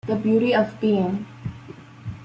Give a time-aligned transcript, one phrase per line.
[0.07, 1.27] The beauty of being.